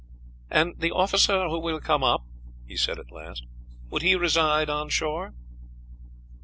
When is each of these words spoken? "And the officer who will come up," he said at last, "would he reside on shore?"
"And 0.49 0.79
the 0.79 0.89
officer 0.89 1.47
who 1.47 1.59
will 1.59 1.79
come 1.79 2.03
up," 2.03 2.23
he 2.65 2.75
said 2.75 2.97
at 2.97 3.11
last, 3.11 3.45
"would 3.91 4.01
he 4.01 4.15
reside 4.15 4.67
on 4.67 4.89
shore?" 4.89 5.35